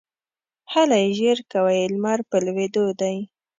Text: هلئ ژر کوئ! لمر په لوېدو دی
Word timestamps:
هلئ 0.71 1.05
ژر 1.17 1.39
کوئ! 1.51 1.81
لمر 1.93 2.19
په 2.29 2.37
لوېدو 2.45 2.85
دی 2.99 3.17